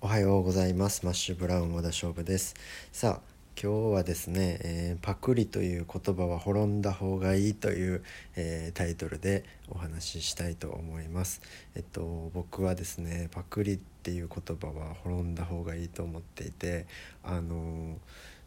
[0.00, 1.04] おはようございます。
[1.04, 2.54] マッシュブラウン和田勝負です。
[2.92, 3.20] さあ
[3.60, 8.04] 今日はですね、えー、パクリという言葉は滅んだ方がいいという、
[8.36, 11.42] えー、タイトルでお話ししたいと思います。
[11.74, 16.86] えっと僕はですねパクリっていう言葉は滅んだ方がいいと思っていて
[17.24, 17.96] あの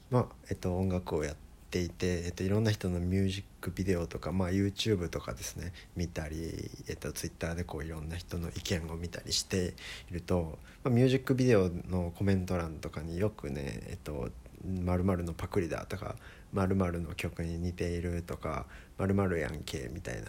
[0.09, 9.73] まあえっと音楽をやってていて、えっと、いろんな人のミュージックビデオとか、まあ、YouTube とかですね見たり、えっと、Twitter でこういろんな人の意見を見たりして
[10.11, 14.29] いると、まあ、ミュージックビデオのコメント欄とかによくね、えっと、
[14.65, 16.15] 〇〇のパクリだとか
[16.53, 18.65] 〇〇の曲に似ているとか
[18.97, 20.27] 〇〇やんけみたいな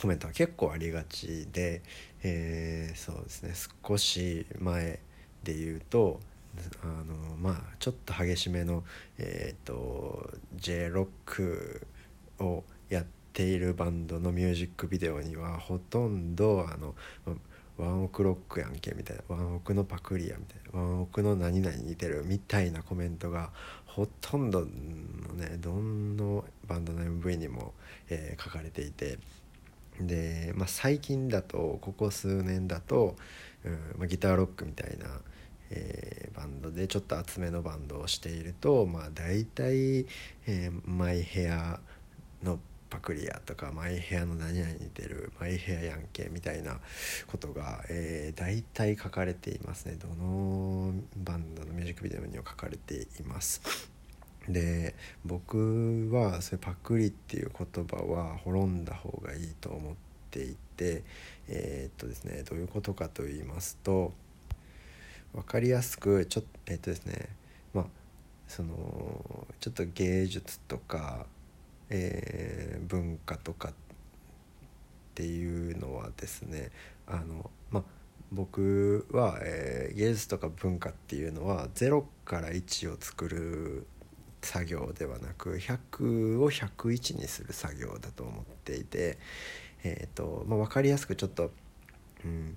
[0.00, 1.82] コメントは結構ありがちで、
[2.22, 3.54] えー、そうですね
[3.86, 5.00] 少し前
[5.42, 6.20] で言うと
[6.82, 8.84] あのまあちょっと激しめの、
[9.18, 11.86] えーと、J ロック
[12.38, 16.94] をやっているバンドのミュージックビデオにはほとんどあの
[17.78, 23.50] ワンオクロックやんけみたいなワンオクのパクリやみたいなワンオクの何々似てるみたいなコメントが
[23.86, 24.66] ほとんどの
[25.34, 27.72] ねどのバンドの MV にも、
[28.10, 29.18] えー、書かれていて
[30.00, 33.16] で、まあ、最近だとここ数年だと、
[33.64, 35.06] うんまあ、ギターロックみたいな
[35.70, 40.06] えー、バンドでちょっと厚めのバンドをしているとまあ大体、
[40.46, 41.80] えー、マイヘア
[42.42, 42.58] の
[42.90, 46.78] パクリアとかマイヘアの何々に似てるマイヘアヤンケみたいな
[47.28, 53.62] ことが、えー、大体書かれていますねどのバンドのミュージックビデオにも書かれています。
[54.48, 59.94] で僕はそれパクリっていう言葉は滅んだ方がいいと思っ
[60.30, 61.04] ていて
[61.46, 64.12] えー、っとですねどういうことかと言いますと
[65.32, 67.28] 分かりやすくちょっとえっとですね
[67.72, 67.86] まあ
[68.48, 71.26] そのちょっと芸術とか、
[71.88, 73.72] えー、文化とかっ
[75.14, 76.70] ていうのはですね
[77.06, 77.82] あのまあ
[78.32, 83.86] 僕は、えー、芸術とか文化っていうのは0から1を作る
[84.42, 89.18] 作業ではなく100を101にする作業だと思っていて、
[89.84, 91.50] えーとまあ、分かりやすくちょっと、
[92.24, 92.56] うん、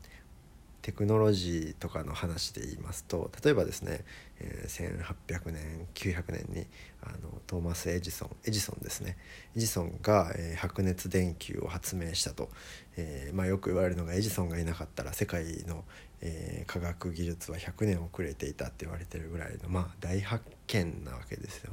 [0.84, 4.06] テクノロジーとかの話で言いますと例えばですね、
[4.40, 6.68] えー、1800年900年に
[7.02, 9.18] あのトーマス・エジソンエジソンですね
[9.56, 12.50] エジソンが、えー、白熱電球を発明したと、
[12.98, 15.84] えーまあ、よく言われるのがエジソンがいなかったら世界の、
[16.22, 21.72] え、科学技術は100年遅れていたって言われてるぐらいの、まあ、大発見なわけですよ。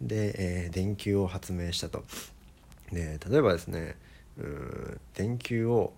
[0.00, 2.04] で、え、電球を発明したと。
[2.92, 3.96] で例えばですね
[4.38, 5.92] うん電球を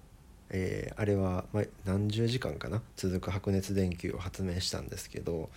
[0.51, 2.81] えー、あれは、ま何十時間かな？
[2.97, 5.51] 続く白熱電球を発明したんですけど、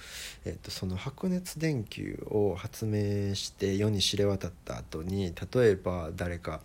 [0.45, 6.61] えーと、その白熱電球を発明して世に知れ渡った後に例えば誰か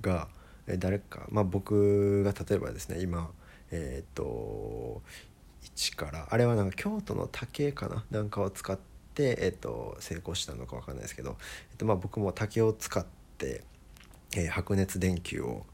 [0.00, 0.28] が、
[0.66, 3.30] え、誰か、まあ、僕が例えばですね今
[3.70, 5.00] えっ、と
[5.62, 8.04] 一からあれはなんか京都の竹かな？
[8.10, 8.76] なんかを使っ
[9.14, 11.36] て、えーと、成功したのか分かんないですけど、
[11.70, 13.06] えーとまあ、僕も竹を使っ
[13.38, 13.62] て、
[14.34, 15.64] えー、白熱電球を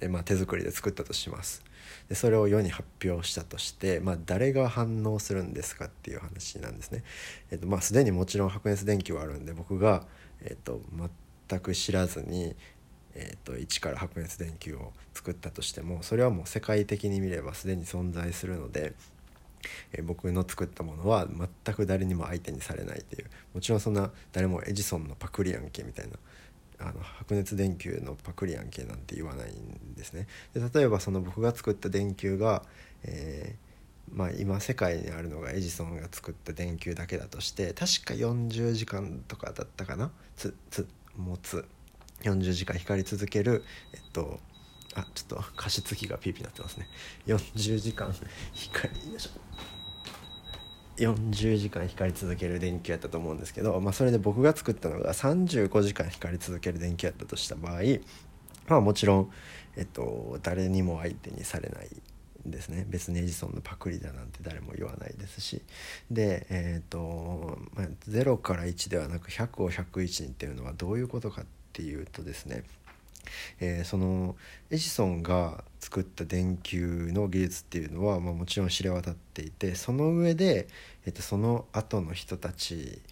[0.00, 1.64] えまあ、手作りで作ったとします
[2.08, 7.02] でそれを世に発表したとして、まあ、誰が反応するんですかっていう話なんですね。
[7.50, 10.06] えっとまあ、すでにもちろん白熱電球はあるんで僕が、
[10.42, 10.80] えっと、
[11.48, 12.54] 全く知らずに、
[13.14, 18.92] えっと、一から白熱電球を作ったとしてもそれはもう世界的に見ればすでに存在するので。
[19.94, 26.18] え僕の作ったものは全く誰にも相手にされないというもちろんそんな誰もエジソンのパクリやんけみたいな
[26.84, 30.26] あの白熱電球のパクリやんけなんて言わないんですね。
[30.52, 32.62] で例えばその僕が作った電球が、
[33.04, 40.10] えー、まあ、今世界にあるのがエジソンが作った電球だけだとして確か40時間とかだったかな？
[40.36, 40.86] つつ
[41.16, 41.64] 持つ。
[42.22, 44.40] 40時間光り続けるえっと
[44.94, 46.88] あちょっと加湿器がピーピーなってますね。
[47.26, 48.14] 40時間
[48.52, 49.73] 光よいしょ。
[50.96, 57.80] 40時間光り続ける電球やったと思うんですけど、まあ、それで僕が作ったのが35時間光り続ける電球やったとした場合
[58.68, 59.30] まあもちろん、
[59.76, 61.88] えっと、誰にも相手にされない
[62.46, 62.84] ですね。
[62.88, 65.62] 別にエジソンのパクリだなんて誰も言わないですし。
[66.10, 72.64] でえっ、と、まあ、0から1ではなく100を101にっていうのはどういうことかっていうとですね
[73.60, 74.36] えー、その
[74.70, 80.68] エジソンが作った電球の技術っていうのは、まあ、もちろん知れ渡っていてその上で、
[81.06, 83.02] えー、とその後の人たち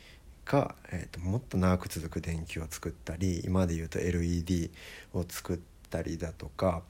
[0.44, 4.70] が、えー、ともっと長く続く電球を作ったり今で言うと LED
[5.14, 5.58] を作っ
[5.90, 6.82] たりだとか、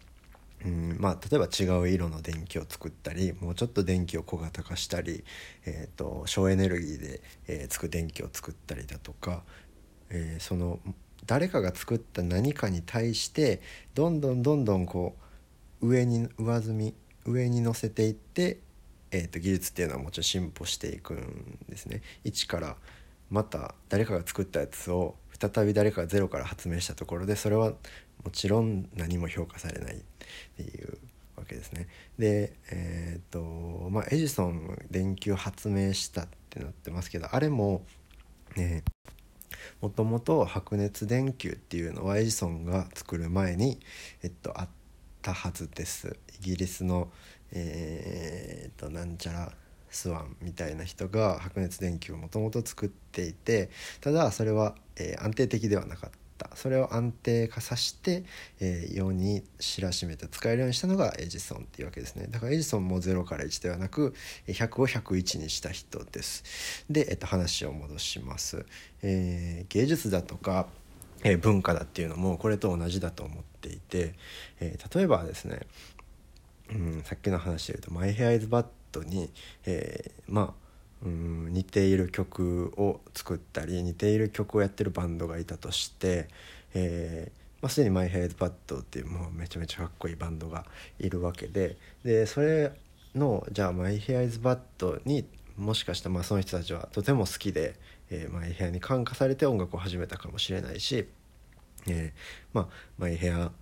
[0.64, 5.24] うんまあ、例えば違う色の電気を作ったりもうちょっと電気を小型化したり、
[5.66, 9.42] えーと、省エネルギーで、えー、つく電気を作ったりだとか、
[10.10, 10.78] えー、その
[11.26, 13.60] 誰かが作った何かに対して
[13.94, 15.16] どんどんどんどんこ
[15.80, 18.58] う上に上積み上に乗せていって
[19.12, 22.00] えーと、技術っていうのはもちろん進歩していくんですね。
[22.24, 22.76] 一から
[23.30, 27.72] また誰かが作ったやつを再び誰かがゼロから発明したところでそれは
[28.24, 29.98] もちろん何も評価されないっ
[30.56, 30.98] ていう
[31.36, 31.88] わけですね。
[32.19, 37.84] でえっ、ー、とまあエジソン電球発明したってなってますけどあれも
[38.56, 38.82] ね
[39.80, 43.78] もともと白熱電球っていうのはエジソンが作る前に、
[44.22, 44.68] えっと、あっ
[45.20, 46.16] たはずです。
[46.40, 47.10] イギリスの、
[47.52, 49.52] えー、っとなんちゃら
[49.92, 53.70] スワンみたいな人が白熱電球をもともと作っていて
[54.00, 56.56] ただそれは、えー、安定的ではなかったった。
[56.56, 58.24] それを安定化させて、
[58.60, 62.26] えー、世に知らしめて使えるようにしたのがエジソンっていうわけですね。
[62.30, 64.14] だからエジソンも0から1ではなく
[64.46, 66.84] 100を101にした人です。
[66.90, 68.64] で、えっと、話を戻します、
[69.02, 70.66] えー、芸術だとか、
[71.24, 74.14] えー、文化だっていうのもこれと同じだと思っていて、
[74.60, 75.60] え、例えばですね、
[76.70, 79.30] うん、さっきの話で言うと「My Hair is Bad に」
[79.66, 80.61] え、まあ
[81.04, 86.28] うん似ている曲を作ったり似ている曲をやってるバンドがいたとして、
[86.75, 90.64] えーまあ、すでに My Hair is Bad っていうもうめちゃめちゃかっこいいバンドが
[90.99, 92.72] いるわけででそれ
[93.14, 95.25] のじゃあ My Hair is Bad に
[95.56, 97.76] もしかしたらまあその人たちはとても好きで、
[98.10, 101.06] えー、 My Hair に感化されて音楽を始めたかもしれないし、
[101.87, 103.52] えー、まあマイ・ヘア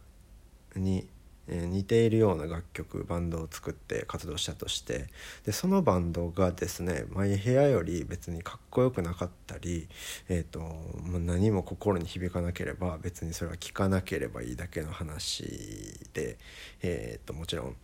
[0.76, 1.06] に
[1.50, 5.06] え似ているような楽曲バンドを作って活動したとして
[5.44, 9.88] でそのバンドがですねマイヘアより別にかっこよくなかったり、
[10.28, 15.44] えーと、もう何も心に響かなければ別にそれは聴かなければいいだけの話
[16.14, 16.38] で、
[16.82, 17.76] えーと、もちろん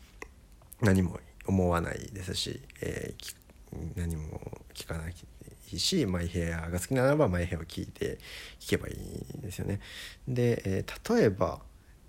[0.80, 4.40] 何も思わないですし、えー、何も
[4.74, 5.14] 聞かない
[5.78, 8.18] しマイヘアが好きならばマイヘアを聴いて
[8.60, 9.80] 聴けばいいんですよね。
[10.28, 11.60] で、えー、例えば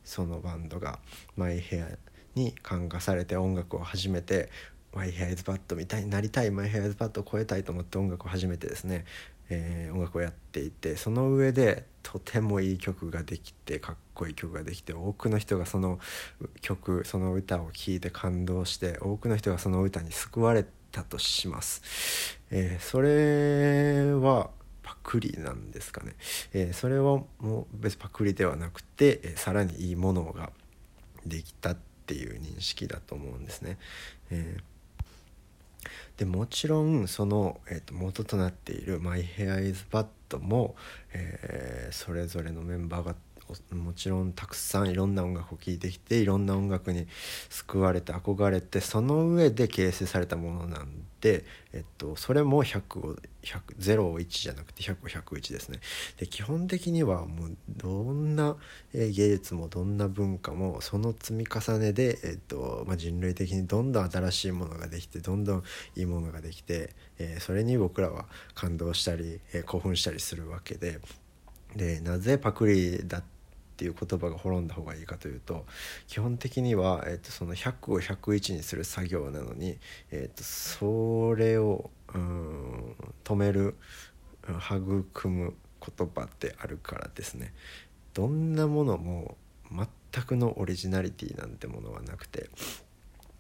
[0.08, 1.00] そのバンドが
[1.36, 1.88] マイヘア
[2.34, 4.50] に感化されて音楽を始めて
[4.96, 9.04] マイヘアイズバッドみたいになりたいマイヘアイズバッドを超えたいと思って音楽を始めてですね、
[9.50, 16.00] えー、音楽をやっていてその上でとてもいい曲ができてかっこいい曲ができて多くの人がその
[16.62, 22.40] 曲その歌を聴いて感動して多くの人がその歌に救われたとします。
[22.50, 24.52] えー、それは
[25.08, 26.16] クリなんですかね、
[26.54, 30.52] えー、それはもう別パクリではなくて、えー、さらにいいものが
[31.26, 33.78] できたっていう認識だと思うんですね。
[34.32, 40.76] えー、でもちろんその、えーと、元となっている「マイ・ヘア・イズ・バッドも」
[41.14, 43.16] えー、それぞれのメンバーが
[43.72, 47.08] もちろんたくさんいろんな音楽を聴いてきていろんな音楽に
[47.50, 50.90] 救われて憧れてその上で形成されたものなん
[51.22, 55.80] で、えっと、それも100を100 0を1じゃなくて100を101ですね。
[56.18, 58.56] で基本的にはもうどんな
[58.94, 65.64] 芸術もどんな文化もその積み重ねで、えっとまあ、人類的にどんどん新しいものができてどんどん
[65.96, 71.00] いいものができて、えー、それに僕らは感動したり、えー、興奮したりするわけで。
[71.76, 73.37] でなぜパクリだった
[73.78, 75.68] っていう言葉が滅んだ方がいいかというと
[76.08, 79.78] 基本的には、えー、とその100を101にする作業なのに、
[80.10, 83.76] えー、とそれをうん止める
[84.48, 87.54] 育む言葉であるからですね。
[88.16, 89.38] どんなものも
[89.70, 92.50] 全くのオリジナリティなんてものはなくて、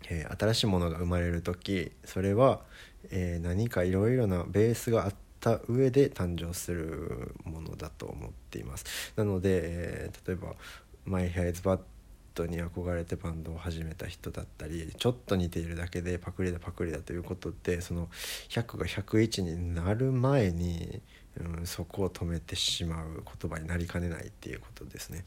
[0.07, 2.61] えー、新しいものが生まれる時それは、
[3.09, 10.55] えー、何かいろいろなベースがあってた上で誕生するものだと思っていますなので、えー、例えば
[11.05, 11.81] 「マイ・ヘイズ・バッ
[12.33, 18.09] ト」に憧れてバンドを始めた人だったりちょっと似ているだけでパクリだパクリだということでその
[18.49, 21.01] 100が101になる前に、
[21.39, 25.23] うん、そこを止めてしまう言葉になりかねないっていうことですね。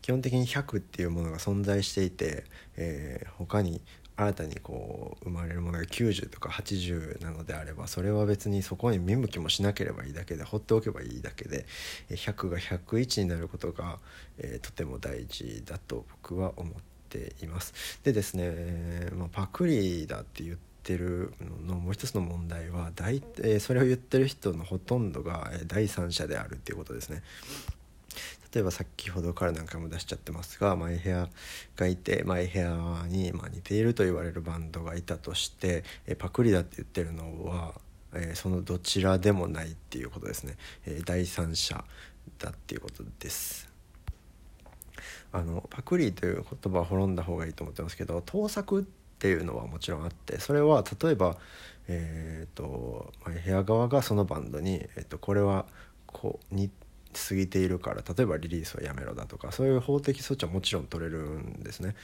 [0.00, 2.44] 基本的に100っていうものが存在していて、
[2.76, 3.80] えー、他に
[4.16, 11.66] 新たにこう生まれるものが90とか80なのであればそれは別にそこに見向きもしなければいいだけで放っておけばいいだけで
[12.10, 13.98] 100が101になることが、
[14.38, 16.72] えー、とても大事だと僕は思っ
[17.10, 18.00] ています。
[18.04, 21.32] でですね、まあ、パクリだって言ってる
[21.66, 27.22] のもう一つの問題は大、えー、それを言ってる人のほとんどが第三者であるっていうことですね。
[28.56, 31.28] 例えば先ほどから何回も出しちゃってますがマイヘア
[31.76, 37.74] がいてマイヘアにま似ていると言われるバンドがいたとしてえパクリだって言ってるのは、
[38.14, 41.84] えそのどちらでもないっていうことですね、え第三者
[42.38, 43.68] だっていうことです。
[45.32, 48.84] あのパクリという言葉は滅んだ方がいいと思ってますけど盗作っ
[49.18, 51.36] ていうのはもちろんあってそれは例えば、
[51.88, 55.66] えーと、マイヘア側がそのバンドに、えーと、これは
[56.06, 56.70] こう似
[57.18, 61.94] 過ぎているから例えばリリースはやめろだとかそういう法的措置はもちろん取れるんですね。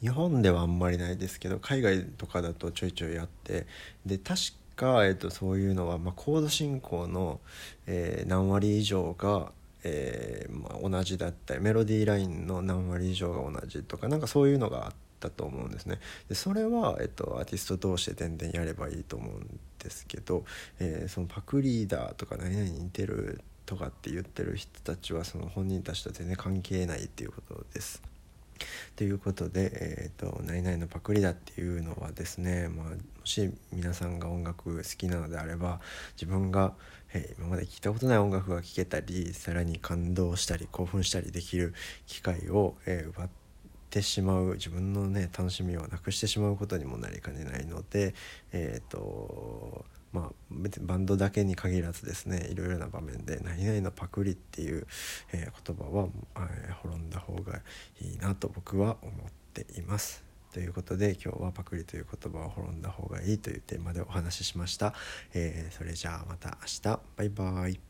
[0.00, 3.66] 日本ではあんまりないですけど海外とかだとちょいちょいやって
[4.04, 4.40] で確
[4.76, 7.38] か、えっと、そういうのは、まあ、コード進行の、
[7.86, 9.52] えー、何割以上が、
[9.84, 16.00] えーまあ、同じだったりメロディーラインの何割以上が同じとかなんかそういうのがあったと思うんですね。
[16.28, 20.44] でそれは、えっと、アーティスト同士で全然やればいいと思うんですけど、
[20.78, 28.02] えー、そのパクリーダーとか何々に似てるとかって言ってる人たちはその本人たちと全然関係ないっていうことです。
[28.96, 35.80] ということで「えーと、何々のパクリだ」っていうのはですね、まあ、もし皆さんが音楽好きなのであれば
[36.14, 36.74] 自分が、
[37.14, 41.72] えー、今まで聴いたことない音楽が聴けたりさらに感動したり興奮したりできる
[42.06, 43.28] 機会を、えー、奪っ
[43.88, 48.14] てしまう自分のね楽しみをなくしてしまうことにもなりかねないので
[48.52, 54.86] えっ、ー、とまあ、別にバンドだけに限らずですねいろいろな場面で「何々のパクリ」っていう、
[55.32, 57.60] えー、言葉は、えー、滅んだ方が
[58.00, 60.24] いいなと僕は思っています。
[60.52, 64.94] ということで今日はパクリという言葉を滅んだ方がいいというテーマでお話ししました。
[65.32, 67.89] えー、それじゃあまた明日バイバイ。